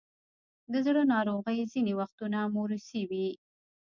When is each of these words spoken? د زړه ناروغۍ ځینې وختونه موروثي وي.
د 0.71 0.73
زړه 0.85 1.01
ناروغۍ 1.13 1.59
ځینې 1.71 1.93
وختونه 1.99 2.39
موروثي 2.55 3.01
وي. 3.09 3.27